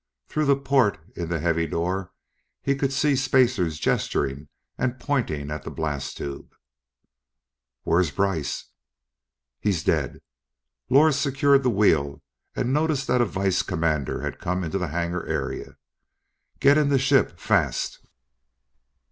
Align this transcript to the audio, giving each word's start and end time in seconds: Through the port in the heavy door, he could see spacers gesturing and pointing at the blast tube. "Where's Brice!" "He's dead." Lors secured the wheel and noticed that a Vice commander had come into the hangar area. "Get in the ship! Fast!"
Through 0.27 0.45
the 0.45 0.55
port 0.57 0.97
in 1.15 1.29
the 1.29 1.37
heavy 1.39 1.67
door, 1.67 2.11
he 2.63 2.73
could 2.73 2.91
see 2.91 3.15
spacers 3.15 3.77
gesturing 3.77 4.47
and 4.75 4.99
pointing 4.99 5.51
at 5.51 5.61
the 5.61 5.69
blast 5.69 6.17
tube. 6.17 6.53
"Where's 7.83 8.09
Brice!" 8.09 8.71
"He's 9.59 9.83
dead." 9.83 10.19
Lors 10.89 11.17
secured 11.17 11.61
the 11.61 11.69
wheel 11.69 12.23
and 12.55 12.73
noticed 12.73 13.05
that 13.09 13.21
a 13.21 13.25
Vice 13.25 13.61
commander 13.61 14.21
had 14.23 14.39
come 14.39 14.63
into 14.63 14.79
the 14.79 14.87
hangar 14.87 15.23
area. 15.27 15.77
"Get 16.59 16.79
in 16.79 16.89
the 16.89 16.97
ship! 16.97 17.37
Fast!" 17.39 17.99